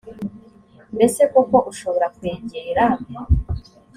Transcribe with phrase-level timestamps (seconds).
[0.95, 2.83] mbese koko ushobora kwegera